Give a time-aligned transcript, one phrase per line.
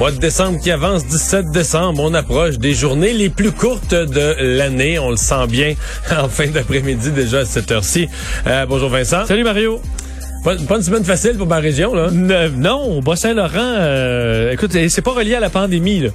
[0.00, 4.34] Mois de décembre qui avance, 17 décembre, on approche des journées les plus courtes de
[4.56, 4.98] l'année.
[4.98, 5.74] On le sent bien
[6.18, 8.08] en fin d'après-midi déjà à cette heure-ci.
[8.46, 9.26] Euh, bonjour Vincent.
[9.26, 9.78] Salut Mario.
[10.42, 12.10] Pas, pas, une semaine facile pour ma région, là.
[12.10, 16.08] non, au Bas-Saint-Laurent, euh, écoute, c'est pas relié à la pandémie, là.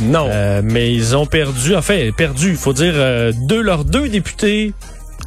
[0.00, 0.28] Non.
[0.30, 4.72] Euh, mais ils ont perdu, enfin, perdu, il faut dire, euh, deux, leurs deux députés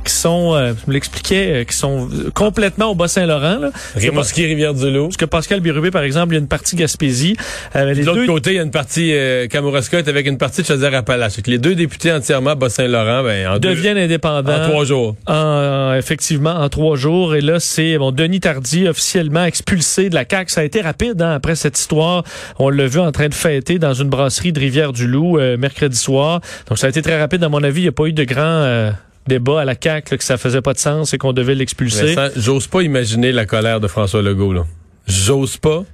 [0.04, 3.72] qui sont, euh, je me l'expliquais, euh, qui sont complètement au Bas-Saint-Laurent.
[3.96, 5.06] Rimouski, Rivière-du-Loup.
[5.06, 7.36] Parce que Pascal Birubé, par exemple, il y a une partie Gaspésie.
[7.76, 8.26] Euh, de l'autre deux...
[8.26, 11.38] côté, il y a une partie euh, Kamouraska avec une partie de Chaudière-Appalaches.
[11.46, 14.04] Les deux députés entièrement Bas-Saint-Laurent ben, en deviennent deux...
[14.04, 14.64] indépendants.
[14.64, 15.16] En trois jours.
[15.28, 17.36] En, effectivement, en trois jours.
[17.36, 20.52] Et là, c'est bon, Denis Tardy officiellement expulsé de la CAQ.
[20.52, 22.24] Ça a été rapide hein, après cette histoire.
[22.58, 26.42] On l'a vu en train de fêter dans une brasserie de Rivière-du-Loup euh, mercredi soir.
[26.68, 27.44] Donc, ça a été très rapide.
[27.44, 28.94] À mon avis, il n'y a pas eu de grand
[29.30, 32.16] débat à la CAQ là, que ça faisait pas de sens et qu'on devait l'expulser.
[32.36, 34.66] J'ose pas imaginer la colère de François Legault.
[35.08, 35.86] J'ose pas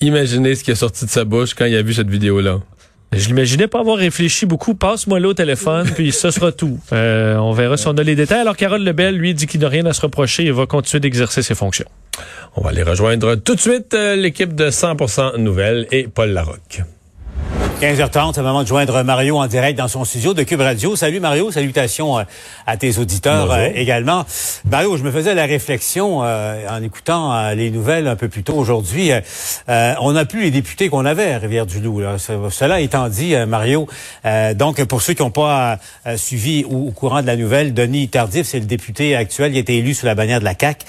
[0.00, 2.60] imaginer ce qui est sorti de sa bouche quand il a vu cette vidéo-là.
[3.12, 4.74] Je l'imaginais pas avoir réfléchi beaucoup.
[4.74, 6.78] Passe-moi là au téléphone, puis ce sera tout.
[6.92, 8.40] Euh, on verra si on a les détails.
[8.40, 11.42] Alors, Carole Lebel, lui, dit qu'il n'a rien à se reprocher et va continuer d'exercer
[11.42, 11.86] ses fonctions.
[12.56, 16.82] On va aller rejoindre tout de suite euh, l'équipe de 100% Nouvelles et Paul Larocque.
[17.80, 20.96] 15h30, c'est le moment de joindre Mario en direct dans son studio de Cube Radio.
[20.96, 22.16] Salut Mario, salutations
[22.66, 24.24] à tes auditeurs euh, également.
[24.64, 28.44] Mario, je me faisais la réflexion euh, en écoutant euh, les nouvelles un peu plus
[28.44, 29.10] tôt aujourd'hui.
[29.68, 32.00] on n'a plus les députés qu'on avait à Rivière-du-Loup.
[32.18, 33.86] Cela étant dit, Mario,
[34.54, 35.78] donc pour ceux qui n'ont pas
[36.16, 39.60] suivi ou au courant de la nouvelle, Denis Tardif, c'est le député actuel, il a
[39.60, 40.86] été élu sous la bannière de la CAQ.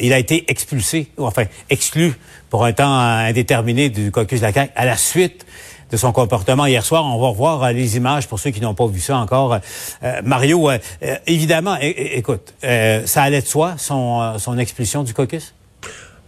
[0.00, 2.14] il a été expulsé, ou enfin exclu
[2.50, 5.46] pour un temps indéterminé du caucus de la CAQ à la suite
[5.90, 7.04] de son comportement hier soir.
[7.04, 9.58] On va revoir les images pour ceux qui n'ont pas vu ça encore.
[10.02, 10.78] Euh, Mario, euh,
[11.26, 15.55] évidemment, écoute, euh, ça allait de soi, son, son expulsion du caucus?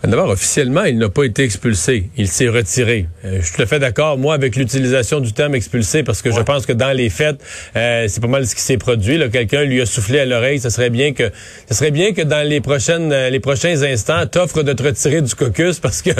[0.04, 2.08] D'abord, officiellement, il n'a pas été expulsé.
[2.16, 3.08] Il s'est retiré.
[3.24, 6.28] Euh, je suis tout à fait d'accord, moi, avec l'utilisation du terme expulsé, parce que
[6.28, 6.36] ouais.
[6.36, 7.40] je pense que dans les faits,
[7.74, 9.18] euh, c'est pas mal ce qui s'est produit.
[9.30, 10.60] Quelqu'un lui a soufflé à l'oreille.
[10.60, 11.32] Ce serait bien que,
[11.68, 15.20] ce serait bien que dans les prochaines, euh, les prochains instants, t'offres de te retirer
[15.20, 16.10] du caucus parce que,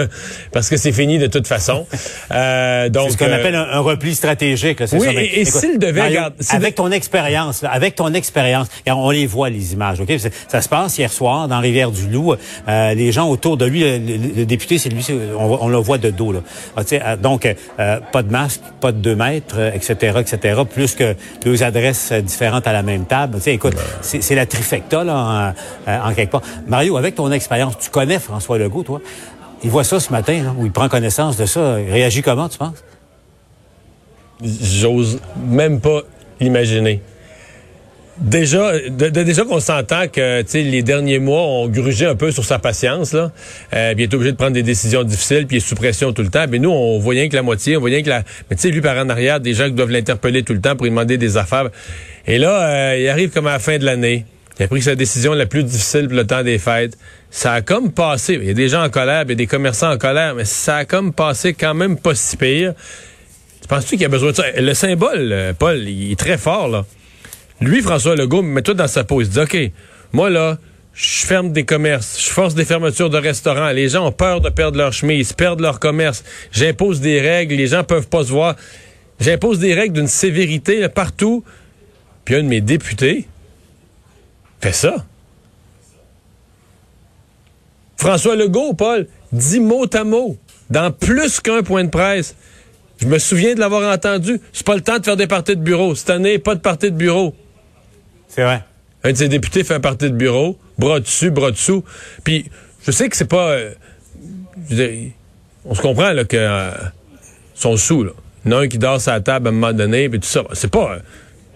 [0.51, 1.87] parce que c'est fini de toute façon.
[2.31, 4.81] Euh, donc, c'est ce qu'on appelle un, un, repli stratégique.
[4.81, 5.13] Là, oui, ça.
[5.13, 9.27] Mais, et, et s'il devait, Mario, regarde, avec ton expérience, avec ton expérience, on les
[9.27, 10.01] voit les images.
[10.01, 10.13] Ok,
[10.49, 12.35] ça se passe hier soir dans Rivière-du-Loup.
[12.67, 15.05] les gens autour de lui, le, le, député, c'est lui,
[15.39, 16.33] on, on, le voit de dos.
[16.33, 16.41] Là.
[16.77, 21.15] Ah, donc, euh, pas de masque, pas de deux mètres, etc., etc., plus que
[21.45, 23.39] deux adresses différentes à la même table.
[23.47, 25.55] écoute, c'est la trifecta, là,
[25.87, 26.43] en, en, quelque part.
[26.67, 29.01] Mario, avec ton expérience, tu connais François Legault, toi?
[29.65, 31.81] Il voit ça ce matin, là, où il prend connaissance de ça.
[31.81, 32.85] Il réagit comment, tu penses?
[34.43, 36.03] J'ose même pas
[36.41, 37.03] imaginer.
[38.21, 42.59] Déjà, de, déjà qu'on s'entend que les derniers mois ont grugé un peu sur sa
[42.59, 43.31] patience, là.
[43.73, 46.13] Euh, puis il est obligé de prendre des décisions difficiles, puis il est sous pression
[46.13, 46.47] tout le temps.
[46.51, 48.25] Mais nous, on rien que la moitié, on rien que la.
[48.51, 50.75] Mais tu sais, lui par en arrière, des gens qui doivent l'interpeller tout le temps
[50.75, 51.71] pour lui demander des affaires.
[52.27, 54.27] Et là, euh, il arrive comme à la fin de l'année.
[54.59, 56.99] Il a pris sa décision la plus difficile pour le temps des fêtes.
[57.31, 58.35] Ça a comme passé.
[58.35, 60.45] Il y a des gens en colère, il y a des commerçants en colère, mais
[60.45, 62.75] ça a comme passé quand même pas si pire.
[63.63, 64.45] Tu penses-tu qu'il y a besoin de ça?
[64.57, 66.85] Le symbole, euh, Paul, il est très fort, là.
[67.61, 69.21] Lui, François Legault, mets-toi dans sa peau.
[69.21, 69.57] Il dit, OK,
[70.13, 70.59] moi, là,
[70.95, 73.71] je ferme des commerces, je force des fermetures de restaurants.
[73.71, 76.25] Les gens ont peur de perdre leur chemise, perdre leur commerce.
[76.53, 78.57] J'impose des règles, les gens peuvent pas se voir.
[79.21, 81.45] J'impose des règles d'une sévérité partout.
[82.25, 83.29] Puis un de mes députés
[84.61, 85.07] fait ça.
[87.97, 90.37] François Legault, Paul, dit mot à mot,
[90.71, 92.35] dans plus qu'un point de presse.
[93.01, 94.41] Je me souviens de l'avoir entendu.
[94.53, 95.95] C'est pas le temps de faire des parties de bureau.
[95.95, 97.35] Cette année, pas de parties de bureau.
[98.29, 98.63] C'est vrai.
[99.05, 101.85] Un de ses députés fait un parti de bureau, bras dessus, bras dessous.
[102.25, 102.51] Puis,
[102.85, 103.51] je sais que c'est pas.
[103.51, 103.75] Euh,
[104.69, 105.11] je veux dire,
[105.65, 106.71] on se comprend là que euh,
[107.55, 108.13] sont sous là.
[108.45, 110.21] Il y en a un qui dort sur la table à un moment donné, puis
[110.21, 110.45] tout ça.
[110.53, 110.95] C'est pas.
[110.95, 110.99] Euh,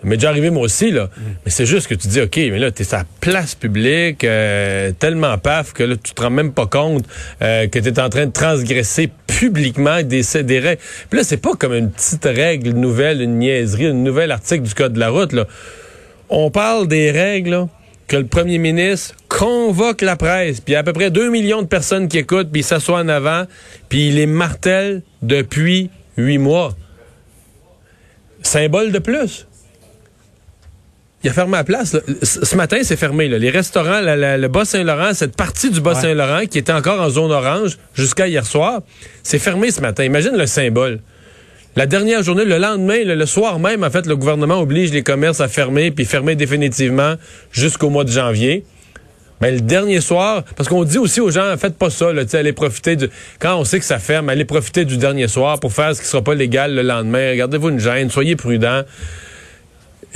[0.04, 1.08] m'est déjà arrivé moi aussi, là.
[1.44, 5.38] Mais c'est juste que tu dis, OK, mais là, t'es la place publique, euh, tellement
[5.38, 7.04] paf que là, tu te rends même pas compte
[7.42, 10.80] euh, que t'es en train de transgresser publiquement des, des règles.
[11.08, 14.74] Puis là, c'est pas comme une petite règle nouvelle, une niaiserie, une nouvelle article du
[14.74, 15.46] Code de la route, là.
[16.34, 17.66] On parle des règles,
[18.08, 21.30] que le premier ministre convoque la presse, puis il y a à peu près 2
[21.30, 23.44] millions de personnes qui écoutent, puis il s'assoit en avant,
[23.90, 26.74] puis il les martèle depuis huit mois.
[28.42, 29.46] Symbole de plus.
[31.22, 31.98] Il a fermé la place.
[32.22, 33.28] Ce matin, c'est fermé.
[33.28, 38.26] Les restaurants, le Bas-Saint-Laurent, cette partie du Bas-Saint-Laurent qui était encore en zone orange jusqu'à
[38.26, 38.80] hier soir,
[39.22, 40.02] c'est fermé ce matin.
[40.02, 41.00] Imagine le symbole.
[41.74, 45.40] La dernière journée, le lendemain, le, soir même, en fait, le gouvernement oblige les commerces
[45.40, 47.14] à fermer, puis fermer définitivement
[47.50, 48.66] jusqu'au mois de janvier.
[49.40, 52.52] Mais le dernier soir, parce qu'on dit aussi aux gens, faites pas ça, là, allez
[52.52, 53.08] profiter du...
[53.38, 56.06] Quand on sait que ça ferme, allez profiter du dernier soir pour faire ce qui
[56.06, 57.30] sera pas légal le lendemain.
[57.30, 58.82] Regardez-vous une gêne, soyez prudents.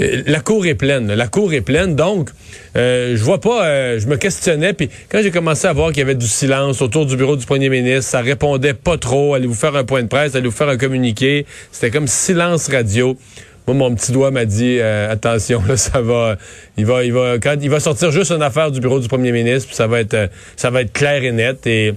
[0.01, 1.13] Euh, la cour est pleine.
[1.13, 2.31] La cour est pleine, donc
[2.77, 3.67] euh, je vois pas.
[3.67, 6.83] Euh, je me questionnais, puis quand j'ai commencé à voir qu'il y avait du silence
[6.83, 9.35] autour du bureau du premier ministre, ça répondait pas trop.
[9.35, 11.47] Allez vous faire un point de presse, allez vous faire un communiqué.
[11.73, 13.17] C'était comme silence radio.
[13.67, 16.37] Moi, mon petit doigt m'a dit attention, là, ça va.
[16.77, 19.33] Il va, il va, quand il va sortir juste une affaire du bureau du premier
[19.33, 21.67] ministre, puis ça va être, ça va être clair et net.
[21.67, 21.95] Et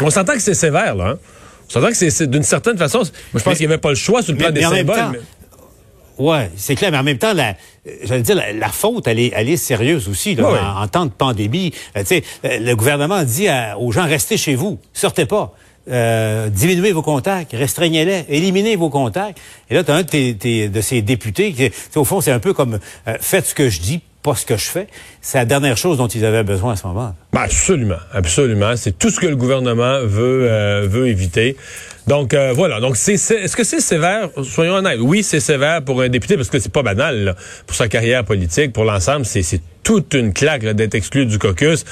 [0.00, 1.08] on s'entend que c'est sévère, là.
[1.08, 1.18] Hein?
[1.66, 2.98] On s'entend que c'est d'une certaine façon.
[2.98, 5.20] Moi, je pense qu'il n'y avait pas le choix sur le plan des symboles.
[6.18, 7.56] Oui, c'est clair, mais en même temps, la,
[8.04, 10.34] j'allais dire, la, faute, elle est, elle est sérieuse aussi.
[10.34, 14.36] Là, en, temps de pandémie, euh, tu sais, euh, le gouvernement dit aux gens restez
[14.36, 15.54] chez vous, sortez pas.
[15.90, 19.38] Euh, diminuez vos contacts, restreignez-les, éliminez vos contacts.
[19.68, 22.54] Et là, tu as un de, de ces députés qui, au fond, c'est un peu
[22.54, 22.78] comme
[23.20, 24.88] faites ce que je dis, pas ce que je fais.
[25.20, 27.14] C'est la dernière chose dont ils avaient besoin à ce moment.
[27.32, 28.74] Ben absolument, absolument.
[28.74, 30.48] C'est tout ce que le gouvernement veut
[30.86, 31.56] veut éviter.
[32.06, 32.80] Donc euh, voilà.
[32.80, 34.30] Donc c'est est-ce que c'est sévère?
[34.42, 34.98] Soyons honnêtes.
[35.00, 37.36] Oui, c'est sévère pour un député parce que c'est pas banal
[37.66, 39.24] pour sa carrière politique, pour l'ensemble.
[39.24, 41.84] C'est toute une claque d'être exclu du caucus.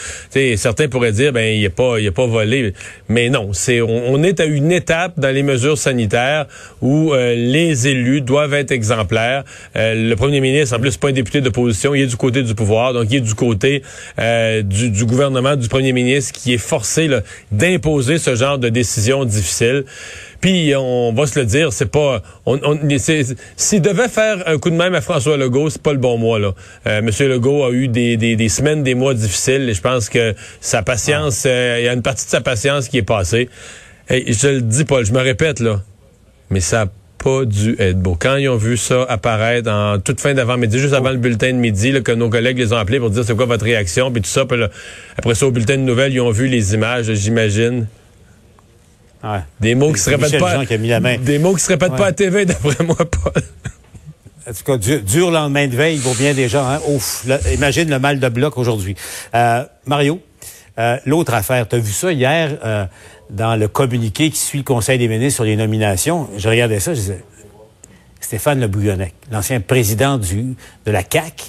[0.56, 2.72] Certains pourraient dire ben il est pas il est pas volé,
[3.08, 6.46] mais non, c'est on, est à une étape dans les mesures sanitaires
[6.80, 9.44] où euh, les élus doivent être exemplaires.
[9.76, 12.54] Euh, le premier ministre en plus pas un député d'opposition, il est du côté du
[12.54, 13.82] pouvoir, donc il est du côté
[14.18, 17.08] euh, du, gouvernement du premier ministre qui est forcé
[17.50, 19.84] d'imposer ce genre de décision difficile.
[20.42, 22.20] Puis on va se le dire, c'est pas.
[22.46, 22.78] On, on
[23.56, 26.40] s'il devait faire un coup de même à François Legault, c'est pas le bon mois
[26.40, 26.52] là.
[26.88, 30.08] Euh, Monsieur Legault a eu des, des, des, semaines, des mois difficiles, et je pense
[30.08, 33.48] que sa patience, euh, il y a une partie de sa patience qui est passée.
[34.10, 35.80] Et je le dis, Paul, je me répète là,
[36.50, 36.86] mais ça
[37.22, 38.16] pas dû être beau.
[38.18, 41.58] Quand ils ont vu ça apparaître en toute fin d'avant-midi, juste avant le bulletin de
[41.58, 44.22] midi, là, que nos collègues les ont appelés pour dire c'est quoi votre réaction, puis
[44.22, 44.58] tout ça, puis
[45.16, 47.86] après ça au bulletin de nouvelles, ils ont vu les images, j'imagine.
[49.60, 50.64] Des mots qui se répètent pas.
[51.18, 53.42] Des mots qui se répètent pas à TV, d'après moi, Paul.
[54.48, 56.66] En tout cas, dur, lendemain de veille pour bien des gens.
[56.68, 56.80] Hein?
[56.88, 57.24] Ouf,
[57.54, 58.96] imagine le mal de bloc aujourd'hui.
[59.34, 60.20] Euh, Mario,
[60.78, 62.84] euh, l'autre affaire, tu as vu ça hier euh,
[63.30, 66.28] dans le communiqué qui suit le Conseil des ministres sur les nominations?
[66.36, 67.24] Je regardais ça, je disais,
[68.20, 71.44] Stéphane Le Bouillonnec, l'ancien président du, de la CAQ,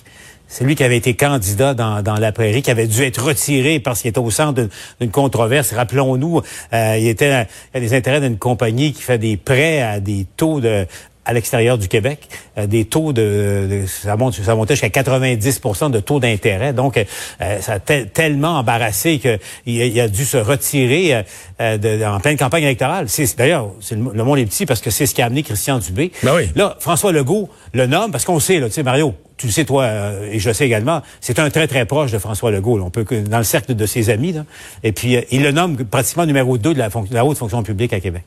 [0.54, 3.80] c'est lui qui avait été candidat dans, dans, la prairie, qui avait dû être retiré
[3.80, 4.70] parce qu'il était au centre
[5.02, 5.74] d'une controverse.
[5.74, 6.42] Rappelons-nous,
[6.74, 10.62] euh, il était a des intérêts d'une compagnie qui fait des prêts à des taux
[10.62, 10.86] de
[11.26, 12.28] à l'extérieur du Québec,
[12.58, 15.62] euh, des taux de, ça monte, ça montait jusqu'à 90
[15.92, 16.74] de taux d'intérêt.
[16.74, 21.24] Donc, euh, ça a tellement embarrassé qu'il il a dû se retirer
[21.60, 23.10] de, en pleine campagne électorale.
[23.10, 25.80] C'est d'ailleurs, le, le, monde est petit parce que c'est ce qui a amené Christian
[25.80, 26.12] Dubé.
[26.24, 26.50] Ben oui.
[26.56, 29.66] Là, François Legault le nomme parce qu'on sait, là, tu sais, Mario, tu le sais
[29.66, 32.80] toi, euh, et je le sais également, c'est un très très proche de François Legault.
[32.82, 34.34] On peut dans le cercle de ses amis.
[34.34, 34.46] Là,
[34.84, 37.64] et puis euh, il le nomme pratiquement numéro 2 de la, de la haute fonction
[37.64, 38.24] publique à Québec.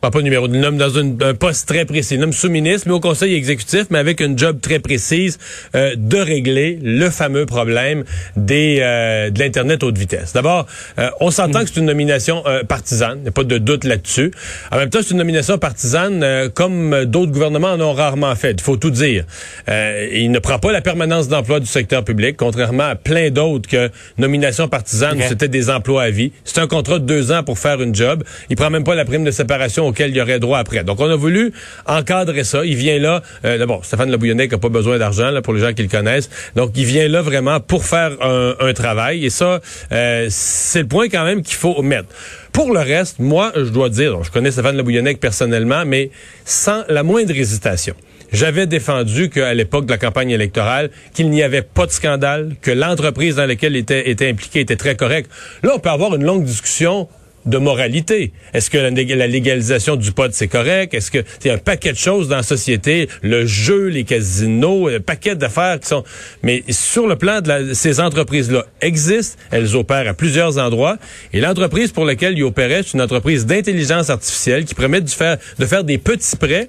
[0.00, 2.14] Pas, pas numéro, il nomme dans un poste très précis.
[2.14, 5.38] Il nomme sous-ministre, mais au conseil exécutif, mais avec une job très précise
[5.74, 8.04] euh, de régler le fameux problème
[8.36, 10.32] des euh, de l'Internet haute vitesse.
[10.34, 10.66] D'abord,
[11.00, 14.30] euh, on s'entend que c'est une nomination partisane, il n'y a pas de doute là-dessus.
[14.70, 18.60] En même temps, c'est une nomination partisane comme d'autres gouvernements en ont rarement fait, il
[18.60, 19.24] faut tout dire.
[19.66, 23.90] il ne prend pas la permanence d'emploi du secteur public, contrairement à plein d'autres que
[24.16, 26.30] nomination partisane, c'était des emplois à vie.
[26.44, 28.22] C'est un contrat de deux ans pour faire une job.
[28.48, 30.84] Il prend même pas la prime de séparation auquel il y aurait droit après.
[30.84, 31.52] Donc, on a voulu
[31.86, 32.64] encadrer ça.
[32.64, 35.72] Il vient là, euh, d'abord, Stéphane Lebouillonnec n'a pas besoin d'argent, là, pour les gens
[35.72, 36.30] qui le connaissent.
[36.56, 39.24] Donc, il vient là vraiment pour faire un, travail.
[39.24, 39.60] Et ça,
[39.92, 42.08] euh, c'est le point quand même qu'il faut mettre.
[42.52, 46.10] Pour le reste, moi, je dois dire, je connais Stéphane Lebouillonnec personnellement, mais
[46.44, 47.94] sans la moindre hésitation.
[48.32, 52.70] J'avais défendu qu'à l'époque de la campagne électorale, qu'il n'y avait pas de scandale, que
[52.70, 55.30] l'entreprise dans laquelle il était, était impliqué était très correcte.
[55.62, 57.08] Là, on peut avoir une longue discussion
[57.48, 58.32] de moralité.
[58.52, 60.94] Est-ce que la, légalisation du pot, c'est correct?
[60.94, 65.00] Est-ce que c'est un paquet de choses dans la société, le jeu, les casinos, un
[65.00, 66.04] paquet d'affaires qui sont...
[66.42, 70.98] Mais sur le plan de ces entreprises-là existent, elles opèrent à plusieurs endroits,
[71.32, 75.38] et l'entreprise pour laquelle ils opéraient, c'est une entreprise d'intelligence artificielle qui permet de faire,
[75.58, 76.68] de faire des petits prêts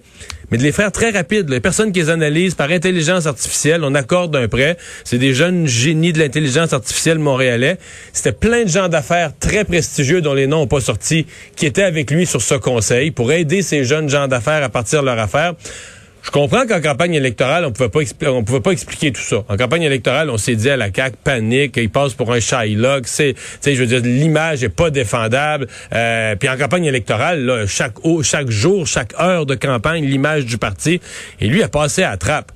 [0.52, 1.50] mais de les faire très rapides.
[1.50, 4.78] Les personnes qui les analysent par intelligence artificielle, on accorde un prêt.
[5.04, 7.78] C'est des jeunes génies de l'intelligence artificielle montréalais.
[8.14, 11.26] C'était plein de gens d'affaires très prestigieux dont les noms n'ont pas sorti,
[11.56, 15.02] qui étaient avec lui sur ce conseil pour aider ces jeunes gens d'affaires à partir
[15.02, 15.54] de leur affaire.
[16.22, 19.44] Je comprends qu'en campagne électorale, on pouvait pas on pouvait pas expliquer tout ça.
[19.48, 23.08] En campagne électorale, on s'est dit à la CAQ, panique, il passe pour un Shylock,
[23.08, 23.36] c'est,
[23.66, 25.68] je veux dire, l'image est pas défendable.
[25.94, 30.58] Euh, puis en campagne électorale, là, chaque, chaque jour, chaque heure de campagne, l'image du
[30.58, 31.00] parti,
[31.40, 32.52] et lui a passé à trappe.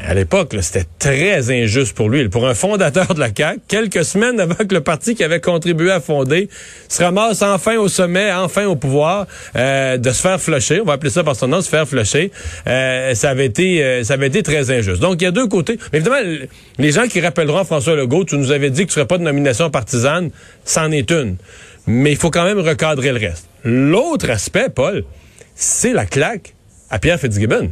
[0.00, 2.28] Mais à l'époque, c'était très injuste pour lui.
[2.28, 5.90] Pour un fondateur de la CAQ, quelques semaines avant que le parti qui avait contribué
[5.90, 6.48] à fonder
[6.88, 9.26] se ramasse enfin au sommet, enfin au pouvoir,
[9.56, 12.30] euh, de se faire flusher, on va appeler ça par son nom, se faire flusher,
[12.66, 15.00] euh, ça avait été euh, ça avait été très injuste.
[15.00, 15.78] Donc, il y a deux côtés.
[15.92, 16.22] Mais évidemment,
[16.78, 19.24] les gens qui rappelleront François Legault, tu nous avais dit que tu ferais pas de
[19.24, 20.30] nomination partisane,
[20.64, 21.36] c'en est une.
[21.86, 23.48] Mais il faut quand même recadrer le reste.
[23.64, 25.04] L'autre aspect, Paul,
[25.54, 26.54] c'est la claque
[26.90, 27.70] à Pierre Fitzgibbon.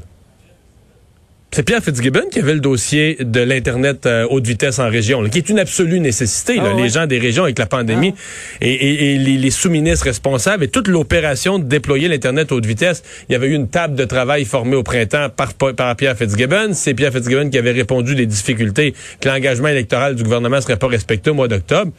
[1.57, 5.39] C'est Pierre Fitzgibbon qui avait le dossier de l'Internet euh, haute vitesse en région, qui
[5.39, 6.59] est une absolue nécessité.
[6.61, 8.57] Ah les gens des régions avec la pandémie ah.
[8.61, 13.03] et, les, sous-ministres responsables et toute l'opération de déployer l'Internet haute vitesse.
[13.31, 16.75] Il y avait eu une table de travail formée au printemps par, par Pierre Fitzgibbon.
[16.75, 20.77] C'est Pierre Fitzgibbon qui avait répondu des difficultés que l'engagement électoral du gouvernement ne serait
[20.77, 21.91] pas respecté au mois d'octobre.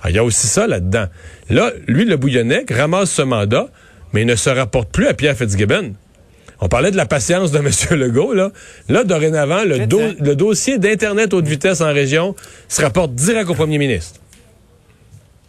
[0.00, 1.04] Ah, il y a aussi ça là-dedans.
[1.50, 3.68] Là, lui, le Bouillonnec, ramasse ce mandat,
[4.14, 5.96] mais il ne se rapporte plus à Pierre Fitzgibbon.
[6.62, 7.58] On parlait de la patience de
[7.92, 7.98] M.
[7.98, 8.32] Legault.
[8.32, 8.50] Là,
[8.88, 9.78] là dorénavant, le,
[10.24, 12.34] le dossier d'Internet haute vitesse en région
[12.68, 14.20] se rapporte direct au premier ministre.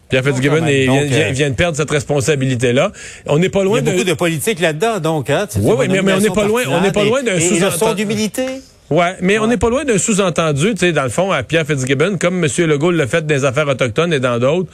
[0.10, 2.91] Pierre Fitzgibbon euh, vient, de perdre cette responsabilité-là.
[3.25, 5.29] On n'est pas loin Il y a beaucoup de politique là-dedans, donc.
[5.29, 7.96] Hein, oui, oui, mais, on n'est pas loin, on n'est pas loin d'un sous-entendu.
[7.96, 8.46] d'humilité.
[8.91, 11.65] Ouais, mais on n'est pas loin d'un sous-entendu, tu sais, dans le fond, à Pierre
[11.65, 12.50] Fitzgibbon, comme M.
[12.67, 14.70] Legault l'a fait des affaires autochtones et dans d'autres.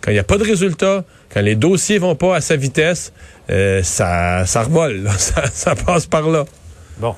[0.00, 3.12] Quand il n'y a pas de résultat, quand les dossiers vont pas à sa vitesse,
[3.50, 6.44] euh, ça, ça revole, Ça, ça passe par là.
[6.98, 7.14] Bon.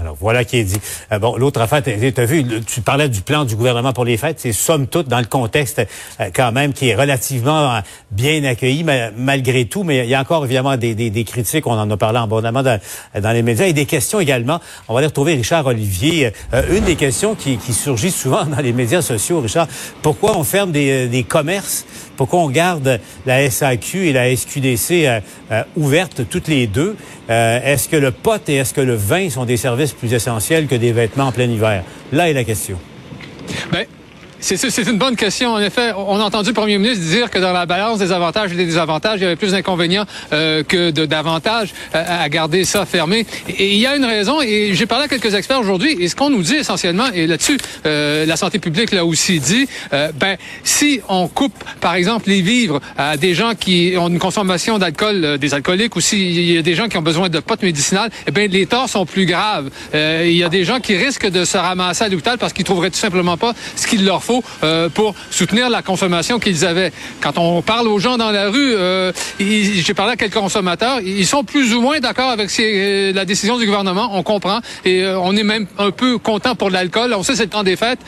[0.00, 0.80] Alors voilà qui est dit.
[1.12, 4.16] Euh, bon, l'autre affaire, tu as vu, tu parlais du plan du gouvernement pour les
[4.16, 5.82] fêtes, c'est somme toute dans le contexte
[6.20, 8.84] euh, quand même qui est relativement euh, bien accueilli
[9.16, 11.96] malgré tout, mais il y a encore évidemment des, des, des critiques, on en a
[11.98, 12.80] parlé abondamment dans,
[13.20, 14.60] dans, les médias, et des questions également.
[14.88, 16.32] On va aller retrouver Richard Olivier.
[16.70, 19.68] une des questions qui, qui, surgit souvent dans les médias sociaux, Richard,
[20.02, 21.84] pourquoi on ferme des, des commerces,
[22.20, 25.22] pourquoi on garde la SAQ et la SQDC
[25.74, 26.94] ouvertes toutes les deux?
[27.30, 30.74] est-ce que le pot et est-ce que le vin sont des services plus essentiel que
[30.74, 31.82] des vêtements en plein hiver?
[32.12, 32.76] Là est la question.
[33.72, 33.86] Ben,
[34.40, 35.52] c'est une bonne question.
[35.52, 38.52] En effet, on a entendu le premier ministre dire que dans la balance des avantages
[38.52, 43.26] et des désavantages, il y avait plus d'inconvénients euh, que d'avantages à, garder ça fermé.
[43.48, 46.16] Et, il y a une raison, et j'ai parlé à quelques experts aujourd'hui, et ce
[46.16, 50.36] qu'on nous dit essentiellement, et là-dessus, euh, la santé publique l'a aussi dit, euh, ben,
[50.64, 55.38] si on coupe, par exemple, les vivres à des gens qui ont une consommation d'alcool,
[55.38, 58.30] des alcooliques, ou s'il y a des gens qui ont besoin de potes médicinales, eh
[58.30, 59.70] bien, les torts sont plus graves.
[59.92, 62.90] il y a des gens qui risquent de se ramasser à l'hôpital parce qu'ils trouveraient
[62.90, 64.29] tout simplement pas ce qu'il leur faut
[64.62, 66.92] euh, pour soutenir la consommation qu'ils avaient.
[67.20, 71.26] Quand on parle aux gens dans la rue, euh, j'ai parlé à quelques consommateurs, ils
[71.26, 75.36] sont plus ou moins d'accord avec euh, la décision du gouvernement, on comprend, et on
[75.36, 77.14] est même un peu content pour l'alcool.
[77.14, 78.00] On sait c'est le temps des fêtes.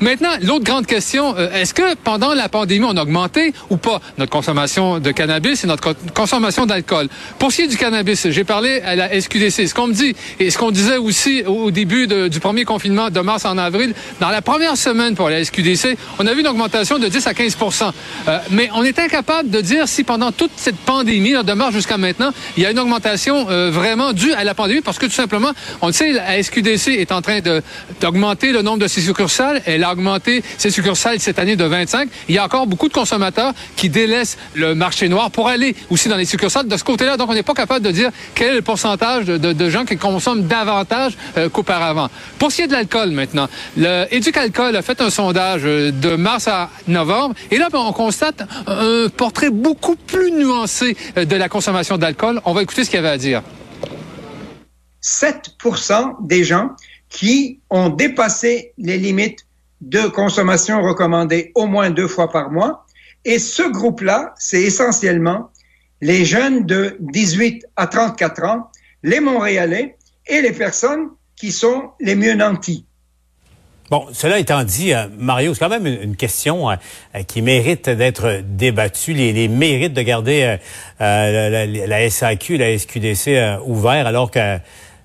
[0.00, 4.30] maintenant, l'autre grande question, est-ce que pendant la pandémie, on a augmenté ou pas notre
[4.30, 7.08] consommation de cannabis et notre consommation d'alcool?
[7.38, 9.66] Pour ce qui est du cannabis, j'ai parlé à la SQDC.
[9.68, 13.20] Ce qu'on me dit, et ce qu'on disait aussi au début du premier confinement de
[13.20, 17.00] mars en avril, dans la première semaine pour la SQDC, on a vu une augmentation
[17.00, 17.90] de 10 à 15%
[18.28, 21.98] euh, Mais on est incapable de dire si pendant toute cette pandémie, là, demeure jusqu'à
[21.98, 25.12] maintenant, il y a une augmentation euh, vraiment due à la pandémie parce que tout
[25.12, 25.50] simplement,
[25.82, 27.40] on le sait, la SQDC est en train
[28.00, 29.60] d'augmenter le nombre de ses succursales.
[29.66, 32.08] Elle a augmenté ses succursales cette année de 25.
[32.28, 36.08] Il y a encore beaucoup de consommateurs qui délaissent le marché noir pour aller aussi
[36.08, 37.16] dans les succursales de ce côté-là.
[37.16, 40.46] Donc, on n'est pas capable de dire quel est le pourcentage de, gens qui consomment
[40.46, 42.08] davantage euh, qu'auparavant.
[42.38, 46.16] Pour ce qui est de l'alcool maintenant, le Éducalcool a fait un sondage euh, de
[46.16, 47.34] mars à novembre.
[47.50, 52.40] Et là, ben, on constate un portrait beaucoup plus nuancé euh, de la consommation d'alcool.
[52.44, 53.42] On va écouter ce qu'il y avait à dire.
[55.00, 55.56] 7
[56.22, 56.70] des gens
[57.08, 59.46] qui ont dépassé les limites
[59.80, 62.84] de consommation recommandées au moins deux fois par mois.
[63.24, 65.50] Et ce groupe-là, c'est essentiellement
[66.00, 68.70] les jeunes de 18 à 34 ans,
[69.02, 69.96] les Montréalais
[70.26, 72.84] et les personnes qui sont les mieux nantis.
[73.90, 76.74] Bon, cela étant dit, euh, Mario, c'est quand même une, question euh,
[77.16, 79.14] euh, qui mérite d'être débattue.
[79.14, 80.56] Les, mérites de garder
[81.00, 84.58] la, SAQ, la SQDC ouvert alors que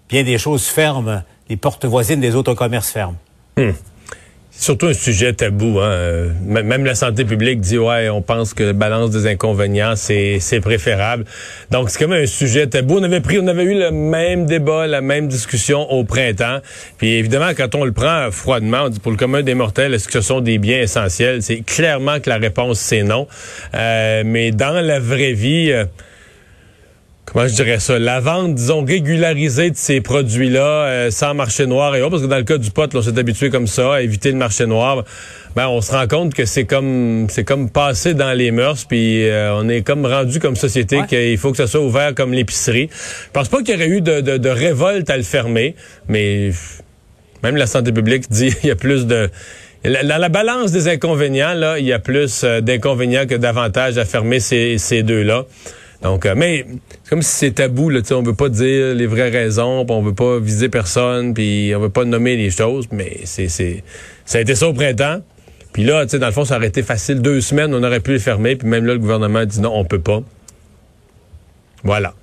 [0.10, 3.16] bien des choses ferment, les portes voisines des autres commerces ferment.
[3.56, 3.72] Hmm.
[4.56, 5.80] Surtout un sujet tabou.
[5.80, 5.92] Hein.
[5.92, 10.38] Euh, même la santé publique dit ouais, on pense que la balance des inconvénients c'est
[10.40, 11.26] c'est préférable.
[11.72, 13.00] Donc c'est comme un sujet tabou.
[13.00, 16.60] On avait pris, on avait eu le même débat, la même discussion au printemps.
[16.98, 20.08] Puis évidemment, quand on le prend froidement, on dit pour le commun des mortels, est-ce
[20.08, 21.42] que ce sont des biens essentiels?
[21.42, 23.28] C'est clairement que la réponse c'est non.
[23.74, 25.74] Euh, mais dans la vraie vie.
[27.26, 31.96] Comment je dirais ça, la vente, disons, régularisée de ces produits-là, euh, sans marché noir
[31.96, 34.02] et autres, parce que dans le cas du pot, on s'est habitué comme ça, à
[34.02, 35.06] éviter le marché noir.
[35.56, 39.30] Ben, on se rend compte que c'est comme c'est comme passé dans les mœurs, puis
[39.30, 42.90] euh, on est comme rendu comme société qu'il faut que ça soit ouvert comme l'épicerie.
[42.92, 45.76] Je pense pas qu'il y aurait eu de, de, de révolte à le fermer,
[46.10, 46.52] mais
[47.42, 49.30] même la santé publique dit il y a plus de
[49.84, 54.06] dans la balance des inconvénients, là, il y a plus euh, d'inconvénients que d'avantages à
[54.06, 55.46] fermer ces, ces deux-là.
[56.04, 56.66] Donc, euh, mais
[57.04, 60.14] c'est comme si c'est tabou, là, on veut pas dire les vraies raisons, on veut
[60.14, 63.84] pas viser personne, puis on veut pas nommer les choses, mais c'est, c'est,
[64.26, 65.22] ça a été ça au printemps.
[65.72, 67.22] Puis là, tu sais, dans le fond, ça aurait été facile.
[67.22, 69.86] Deux semaines, on aurait pu les fermer, puis même là, le gouvernement dit non, on
[69.86, 70.22] peut pas.
[71.84, 72.14] Voilà.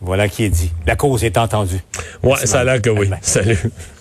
[0.00, 0.72] Voilà qui est dit.
[0.86, 1.80] La cause est entendue.
[2.22, 3.10] Ouais, ça a l'air que oui.
[3.20, 3.58] Salut.